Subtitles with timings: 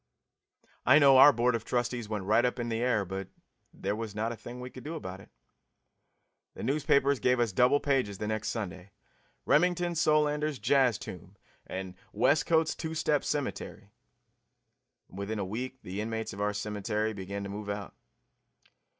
[0.83, 3.27] I know our board of trustees went right up in the air, but
[3.71, 5.29] there was not a thing we could do about it.
[6.55, 8.93] The newspapers gave us double pages the next Sunday
[9.45, 11.35] "Remington Solander's Jazz Tomb"
[11.67, 13.91] and "Westcote's Two Step Cemetery."
[15.07, 17.93] And within a week the inmates of our cemetery began to move out.